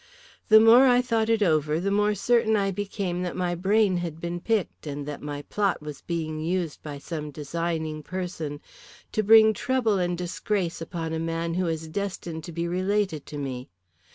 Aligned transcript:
"The 0.49 0.59
more 0.59 0.87
I 0.87 0.99
thought 0.99 1.29
it 1.29 1.43
over 1.43 1.79
the 1.79 1.91
more 1.91 2.15
certain 2.15 2.55
I 2.55 2.71
became 2.71 3.21
that 3.21 3.35
my 3.35 3.53
brain 3.53 3.97
had 3.97 4.19
been 4.19 4.39
picked, 4.41 4.87
and 4.87 5.05
that 5.05 5.21
my 5.21 5.43
plot 5.43 5.79
was 5.79 6.01
being 6.01 6.39
used 6.39 6.81
by 6.81 6.97
some 6.97 7.29
designing 7.29 8.01
person 8.01 8.61
to 9.11 9.21
bring 9.21 9.53
trouble 9.53 9.99
and 9.99 10.17
disgrace 10.17 10.81
upon 10.81 11.13
a 11.13 11.19
man 11.19 11.53
who 11.53 11.67
is 11.67 11.87
destined 11.87 12.43
to 12.45 12.51
be 12.51 12.67
related 12.67 13.27
to 13.27 13.37
me. 13.37 13.69